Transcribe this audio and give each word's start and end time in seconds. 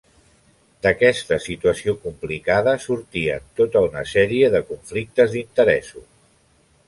D'aquesta 0.85 1.37
situació 1.47 1.93
complicada 2.05 2.73
sortien 2.87 3.45
tota 3.61 3.85
una 3.89 4.03
sèrie 4.15 4.49
de 4.55 4.63
conflictes 4.73 5.35
d'interessos. 5.37 6.09